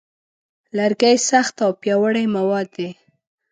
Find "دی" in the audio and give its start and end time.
2.77-2.89